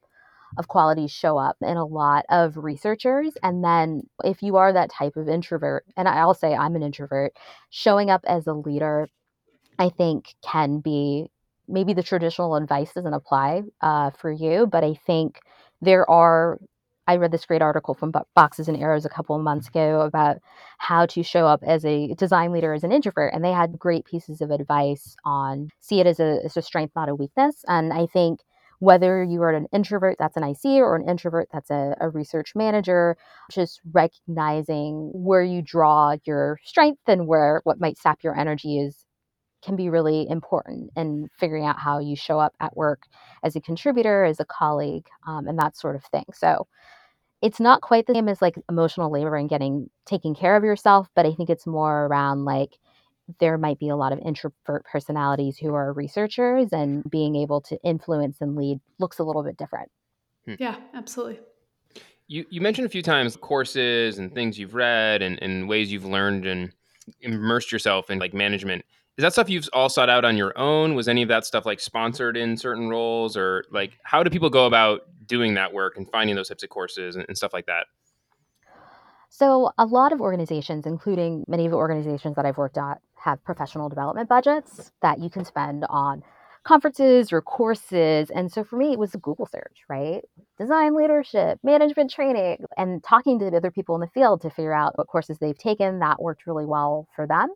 [0.58, 3.34] of qualities show up in a lot of researchers.
[3.43, 7.34] And then if you are that type of introvert, and I'll say I'm an introvert,
[7.70, 9.08] showing up as a leader,
[9.80, 11.30] I think can be
[11.67, 15.39] maybe the traditional advice doesn't apply uh, for you, but I think
[15.82, 16.60] there are.
[17.10, 20.39] I read this great article from Boxes and Arrows a couple of months ago about
[20.78, 24.04] how to show up as a design leader as an introvert, and they had great
[24.04, 27.63] pieces of advice on see it as a, as a strength, not a weakness.
[27.67, 28.41] And I think
[28.80, 32.54] whether you are an introvert that's an IC or an introvert that's a, a, research
[32.56, 33.18] manager,
[33.52, 39.06] just recognizing where you draw your strength and where what might sap your energy is
[39.63, 43.04] can be really important and figuring out how you show up at work
[43.44, 46.26] as a contributor, as a colleague, um, and that sort of thing.
[46.32, 46.68] So
[47.42, 51.08] it's not quite the same as like emotional labor and getting taking care of yourself,
[51.16, 52.78] but I think it's more around like
[53.40, 57.78] there might be a lot of introvert personalities who are researchers and being able to
[57.84, 59.92] influence and lead looks a little bit different.
[60.46, 60.56] Hmm.
[60.60, 61.40] Yeah, absolutely.
[62.28, 66.06] You, you mentioned a few times courses and things you've read and, and ways you've
[66.06, 66.74] learned and
[67.22, 68.84] immersed yourself in like management.
[69.18, 70.94] Is that stuff you've all sought out on your own?
[70.94, 74.50] Was any of that stuff like sponsored in certain roles or like how do people
[74.50, 77.66] go about doing that work and finding those types of courses and, and stuff like
[77.66, 77.88] that?
[79.30, 83.44] So, a lot of organizations, including many of the organizations that I've worked at, have
[83.44, 86.24] professional development budgets that you can spend on
[86.64, 88.30] conferences or courses.
[88.30, 90.22] And so for me, it was a Google search, right?
[90.60, 94.98] Design leadership, management training, and talking to other people in the field to figure out
[94.98, 97.50] what courses they've taken that worked really well for them.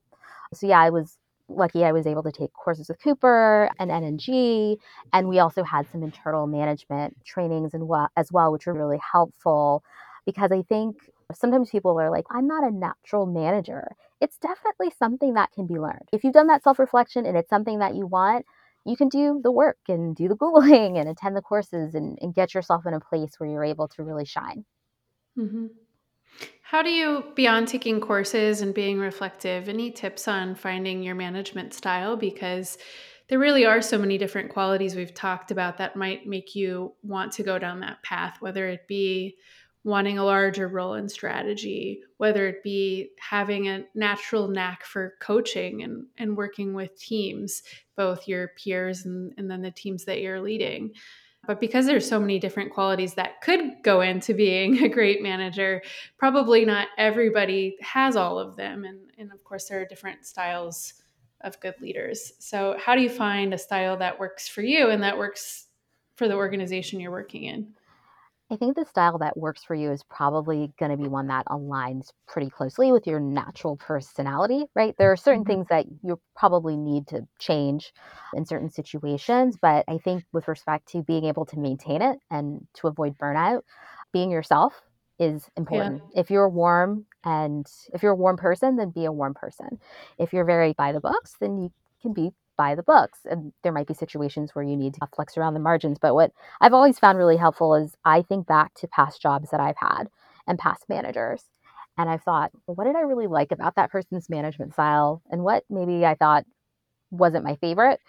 [0.54, 1.18] So, yeah, I was
[1.50, 4.78] lucky I was able to take courses with Cooper and NNG.
[5.14, 9.84] And we also had some internal management trainings and as well, which were really helpful
[10.26, 10.96] because I think
[11.38, 13.96] sometimes people are like, I'm not a natural manager.
[14.20, 16.10] It's definitely something that can be learned.
[16.12, 18.46] If you've done that self reflection and it's something that you want,
[18.86, 22.34] you can do the work and do the Googling and attend the courses and, and
[22.34, 24.66] get yourself in a place where you're able to really shine.
[25.38, 25.68] Mm-hmm.
[26.62, 31.74] How do you, beyond taking courses and being reflective, any tips on finding your management
[31.74, 32.16] style?
[32.16, 32.78] Because
[33.28, 37.32] there really are so many different qualities we've talked about that might make you want
[37.34, 39.38] to go down that path, whether it be
[39.84, 45.82] wanting a larger role in strategy, whether it be having a natural knack for coaching
[45.82, 47.64] and, and working with teams,
[47.98, 50.92] both your peers and, and then the teams that you're leading.
[51.48, 55.82] But because there's so many different qualities that could go into being a great manager,
[56.18, 58.84] probably not everybody has all of them.
[58.84, 60.94] And, and of course, there are different styles
[61.42, 62.34] of good leaders.
[62.38, 65.66] So, how do you find a style that works for you and that works
[66.16, 67.74] for the organization you're working in?
[68.52, 71.46] I think the style that works for you is probably going to be one that
[71.46, 74.94] aligns pretty closely with your natural personality, right?
[74.98, 75.52] There are certain mm-hmm.
[75.52, 77.94] things that you probably need to change
[78.36, 82.68] in certain situations, but I think with respect to being able to maintain it and
[82.76, 83.62] to avoid burnout,
[84.12, 84.82] being yourself
[85.18, 86.02] is important.
[86.14, 86.22] Yeah.
[86.22, 89.80] If you're warm and if you're a warm person, then be a warm person.
[90.18, 93.20] If you're very by the books, then you can be by the books.
[93.26, 95.98] And there might be situations where you need to flex around the margins.
[96.00, 99.60] But what I've always found really helpful is I think back to past jobs that
[99.60, 100.06] I've had
[100.48, 101.44] and past managers.
[101.98, 105.22] And I've thought, well, what did I really like about that person's management style?
[105.30, 106.46] And what maybe I thought
[107.12, 108.00] wasn't my favorite?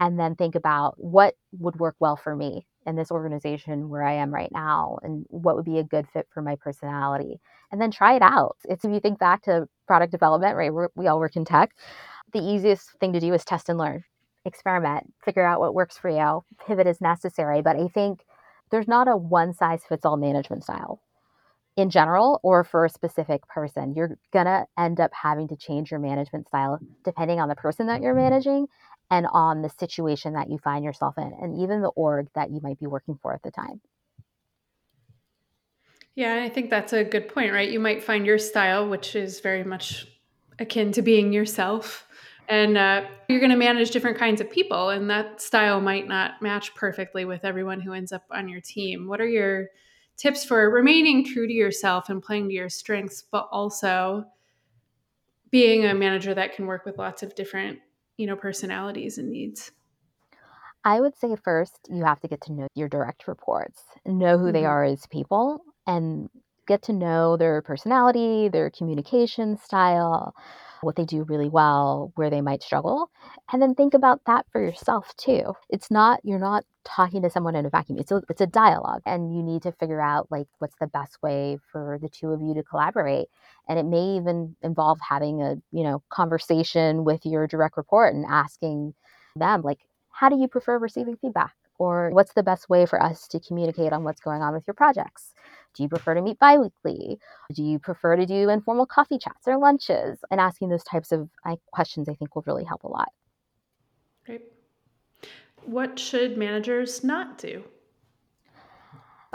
[0.00, 4.14] And then think about what would work well for me in this organization where I
[4.14, 7.40] am right now and what would be a good fit for my personality.
[7.72, 8.56] And then try it out.
[8.64, 10.72] It's if you think back to product development, right?
[10.72, 11.72] We're, we all work in tech
[12.36, 14.04] the easiest thing to do is test and learn,
[14.44, 17.62] experiment, figure out what works for you, pivot as necessary.
[17.62, 18.24] But I think
[18.70, 21.00] there's not a one size fits all management style
[21.76, 23.94] in general or for a specific person.
[23.94, 27.86] You're going to end up having to change your management style depending on the person
[27.86, 28.66] that you're managing
[29.10, 32.60] and on the situation that you find yourself in and even the org that you
[32.62, 33.80] might be working for at the time.
[36.14, 37.70] Yeah, I think that's a good point, right?
[37.70, 40.06] You might find your style, which is very much
[40.58, 42.06] akin to being yourself,
[42.48, 46.40] and uh, you're going to manage different kinds of people and that style might not
[46.40, 49.68] match perfectly with everyone who ends up on your team what are your
[50.16, 54.24] tips for remaining true to yourself and playing to your strengths but also
[55.50, 57.78] being a manager that can work with lots of different
[58.16, 59.72] you know personalities and needs
[60.84, 64.44] i would say first you have to get to know your direct reports know who
[64.44, 64.52] mm-hmm.
[64.52, 66.28] they are as people and
[66.66, 70.34] get to know their personality their communication style
[70.86, 73.10] what they do really well, where they might struggle,
[73.52, 75.52] and then think about that for yourself too.
[75.68, 77.98] It's not you're not talking to someone in a vacuum.
[77.98, 81.20] It's a, it's a dialogue and you need to figure out like what's the best
[81.22, 83.26] way for the two of you to collaborate.
[83.68, 88.24] And it may even involve having a, you know, conversation with your direct report and
[88.24, 88.94] asking
[89.34, 91.52] them like how do you prefer receiving feedback?
[91.78, 94.72] Or what's the best way for us to communicate on what's going on with your
[94.72, 95.34] projects?
[95.76, 97.18] Do you prefer to meet biweekly?
[97.52, 100.18] Do you prefer to do informal coffee chats or lunches?
[100.30, 101.28] And asking those types of
[101.72, 103.12] questions, I think, will really help a lot.
[104.24, 104.42] Great.
[105.64, 107.64] What should managers not do?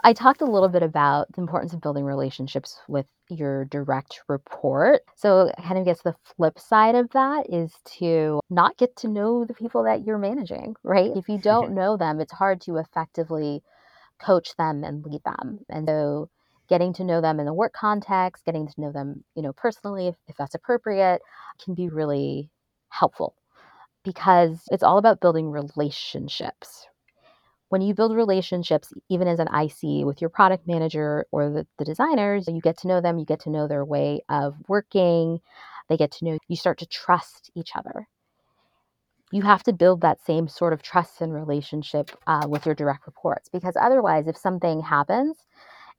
[0.04, 5.02] I talked a little bit about the importance of building relationships with your direct report.
[5.16, 9.46] So, kind of gets the flip side of that is to not get to know
[9.46, 11.12] the people that you're managing, right?
[11.16, 13.62] If you don't know them, it's hard to effectively
[14.24, 15.60] coach them and lead them.
[15.70, 16.30] And so,
[16.70, 20.08] getting to know them in the work context, getting to know them, you know, personally,
[20.08, 21.22] if, if that's appropriate,
[21.64, 22.50] can be really
[22.90, 23.36] helpful
[24.04, 26.88] because it's all about building relationships,
[27.70, 31.86] when you build relationships, even as an IC with your product manager or the, the
[31.86, 35.40] designers, you get to know them, you get to know their way of working,
[35.88, 38.08] they get to know you start to trust each other.
[39.32, 43.06] You have to build that same sort of trust and relationship uh, with your direct
[43.06, 45.38] reports because otherwise, if something happens,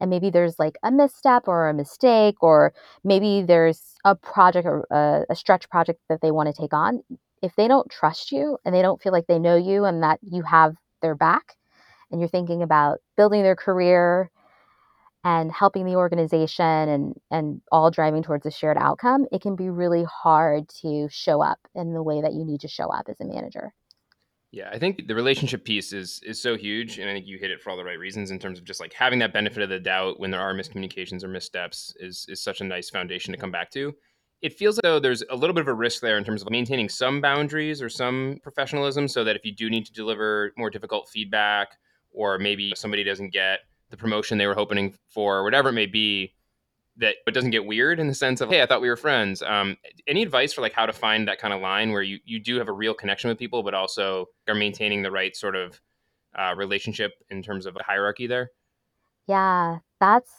[0.00, 2.74] and maybe there's like a misstep or a mistake, or
[3.04, 7.02] maybe there's a project or a, a stretch project that they want to take on,
[7.40, 10.18] if they don't trust you and they don't feel like they know you and that
[10.22, 11.56] you have their back,
[12.10, 14.30] and you're thinking about building their career
[15.24, 19.70] and helping the organization and and all driving towards a shared outcome it can be
[19.70, 23.20] really hard to show up in the way that you need to show up as
[23.20, 23.72] a manager.
[24.50, 27.50] Yeah i think the relationship piece is is so huge and i think you hit
[27.50, 29.68] it for all the right reasons in terms of just like having that benefit of
[29.68, 33.38] the doubt when there are miscommunications or missteps is is such a nice foundation to
[33.38, 33.94] come back to.
[34.42, 36.88] It feels though there's a little bit of a risk there in terms of maintaining
[36.88, 41.08] some boundaries or some professionalism so that if you do need to deliver more difficult
[41.08, 41.78] feedback
[42.10, 43.60] or maybe somebody doesn't get
[43.92, 46.34] the promotion they were hoping for, or whatever it may be,
[46.96, 49.42] that it doesn't get weird in the sense of, hey, I thought we were friends.
[49.42, 49.76] Um,
[50.08, 52.56] any advice for like how to find that kind of line where you, you do
[52.56, 55.80] have a real connection with people, but also are maintaining the right sort of
[56.36, 58.50] uh, relationship in terms of a hierarchy there?
[59.26, 60.32] Yeah, that's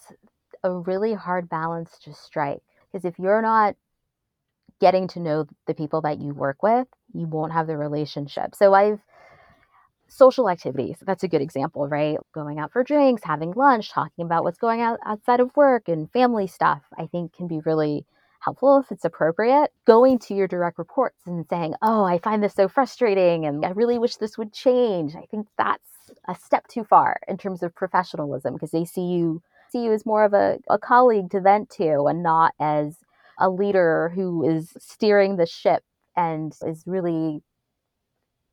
[0.64, 3.76] a really hard balance to strike because if you're not
[4.82, 8.56] getting to know the people that you work with, you won't have the relationship.
[8.56, 9.00] So I've
[10.14, 10.98] social activities.
[11.02, 12.18] That's a good example, right?
[12.34, 16.12] Going out for drinks, having lunch, talking about what's going on outside of work and
[16.12, 18.06] family stuff, I think can be really
[18.40, 19.72] helpful if it's appropriate.
[19.88, 23.70] Going to your direct reports and saying, Oh, I find this so frustrating and I
[23.70, 25.16] really wish this would change.
[25.16, 25.90] I think that's
[26.28, 29.42] a step too far in terms of professionalism because they see you
[29.72, 32.98] see you as more of a, a colleague to vent to and not as
[33.40, 35.82] a leader who is steering the ship
[36.16, 37.42] and is really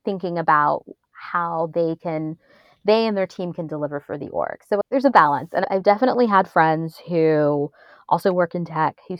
[0.05, 0.85] thinking about
[1.21, 2.37] how they can
[2.85, 4.61] they and their team can deliver for the org.
[4.67, 5.51] So there's a balance.
[5.53, 7.71] And I've definitely had friends who
[8.09, 9.19] also work in tech who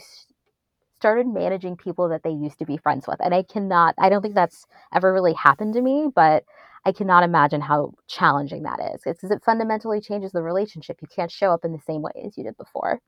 [0.99, 3.17] started managing people that they used to be friends with.
[3.19, 6.43] And I cannot, I don't think that's ever really happened to me, but
[6.85, 9.01] I cannot imagine how challenging that is.
[9.05, 10.97] It's because it fundamentally changes the relationship.
[11.01, 12.99] You can't show up in the same way as you did before.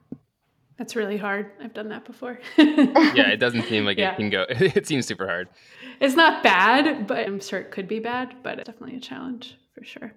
[0.78, 1.52] That's really hard.
[1.62, 2.40] I've done that before.
[2.58, 4.14] yeah, it doesn't seem like yeah.
[4.14, 4.46] it can go.
[4.50, 5.50] It seems super hard.
[6.00, 9.58] It's not bad, but I'm sure it could be bad, but it's definitely a challenge
[9.74, 10.14] for sure.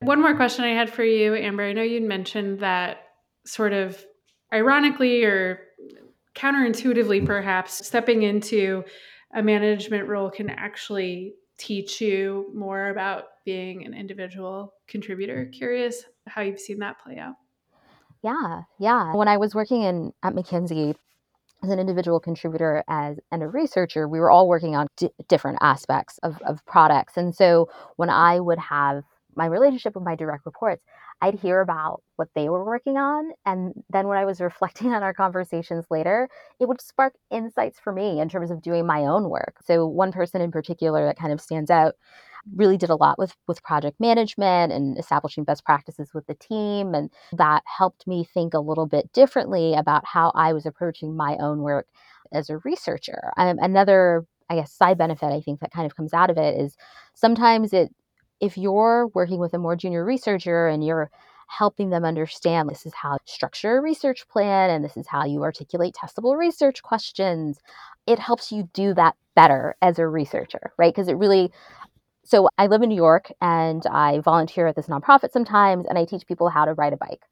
[0.00, 1.64] One more question I had for you, Amber.
[1.64, 2.98] I know you mentioned that
[3.44, 4.02] sort of
[4.52, 5.60] ironically or
[6.34, 8.84] counterintuitively, perhaps, stepping into
[9.34, 15.46] a management role can actually teach you more about being an individual contributor.
[15.46, 17.34] Curious how you've seen that play out.
[18.26, 19.14] Yeah, yeah.
[19.14, 20.96] When I was working in at McKinsey
[21.62, 25.58] as an individual contributor as and a researcher, we were all working on d- different
[25.60, 27.16] aspects of, of products.
[27.16, 29.04] And so when I would have
[29.36, 30.82] my relationship with my direct reports,
[31.22, 33.30] I'd hear about what they were working on.
[33.44, 36.28] And then when I was reflecting on our conversations later,
[36.60, 39.56] it would spark insights for me in terms of doing my own work.
[39.64, 41.94] So, one person in particular that kind of stands out
[42.54, 46.94] really did a lot with with project management and establishing best practices with the team
[46.94, 51.36] and that helped me think a little bit differently about how I was approaching my
[51.38, 51.88] own work
[52.32, 53.32] as a researcher.
[53.36, 56.60] Um, another I guess side benefit I think that kind of comes out of it
[56.60, 56.76] is
[57.14, 57.92] sometimes it
[58.40, 61.10] if you're working with a more junior researcher and you're
[61.48, 65.42] helping them understand this is how structure a research plan and this is how you
[65.42, 67.60] articulate testable research questions
[68.06, 71.52] it helps you do that better as a researcher right because it really
[72.26, 76.04] so I live in New York and I volunteer at this nonprofit sometimes and I
[76.04, 77.22] teach people how to ride a bike.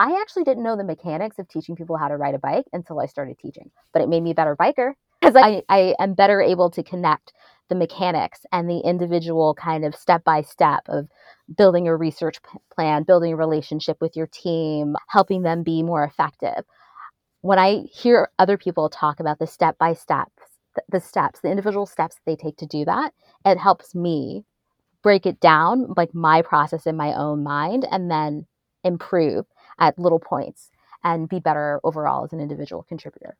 [0.00, 2.98] I actually didn't know the mechanics of teaching people how to ride a bike until
[2.98, 4.94] I started teaching, but it made me a better biker
[5.24, 7.32] because I, I am better able to connect
[7.68, 11.08] the mechanics and the individual kind of step by step of
[11.56, 12.38] building a research
[12.74, 16.64] plan, building a relationship with your team, helping them be more effective.
[17.42, 20.28] When I hear other people talk about the step by step
[20.90, 23.12] the steps, the individual steps they take to do that,
[23.44, 24.44] it helps me
[25.02, 28.46] break it down, like my process in my own mind, and then
[28.84, 29.46] improve
[29.78, 30.70] at little points
[31.04, 33.36] and be better overall as an individual contributor.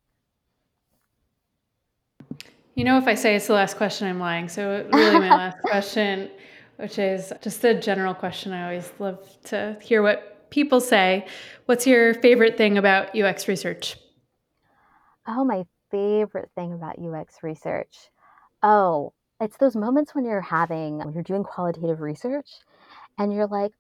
[2.75, 4.49] You know, if I say it's the last question, I'm lying.
[4.49, 6.31] So, really, my last question
[6.77, 8.53] which is just a general question.
[8.53, 11.27] I always love to hear what people say.
[11.67, 13.97] What's your favorite thing about UX research?
[15.27, 18.11] Oh, my favorite thing about UX research.
[18.63, 22.49] Oh, it's those moments when you're having, when you're doing qualitative research
[23.19, 23.73] and you're like,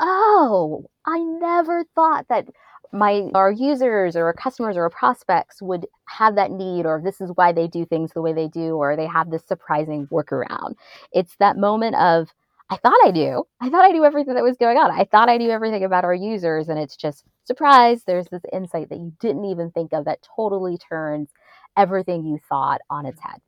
[0.00, 2.48] oh, I never thought that
[2.94, 7.20] my our users or our customers or our prospects would have that need or this
[7.20, 10.76] is why they do things the way they do or they have this surprising workaround.
[11.12, 12.28] It's that moment of
[12.70, 13.44] i thought i knew.
[13.60, 14.90] I thought i knew everything that was going on.
[14.90, 18.88] I thought i knew everything about our users and it's just surprise there's this insight
[18.90, 21.30] that you didn't even think of that totally turns
[21.76, 23.40] everything you thought on its head.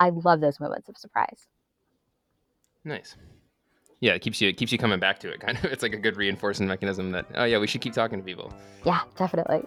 [0.00, 1.46] I love those moments of surprise.
[2.84, 3.16] Nice
[4.00, 5.40] yeah, it keeps you it keeps you coming back to it.
[5.46, 8.18] Kind of, it's like a good reinforcing mechanism that oh yeah, we should keep talking
[8.18, 8.52] to people.
[8.84, 9.64] Yeah, definitely.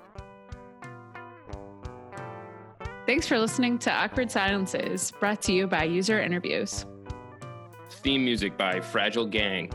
[3.05, 6.85] Thanks for listening to Awkward Silences, brought to you by User Interviews.
[7.89, 9.71] Theme music by Fragile Gang.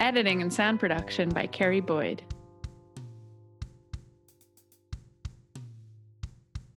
[0.00, 2.22] Editing and sound production by Carrie Boyd.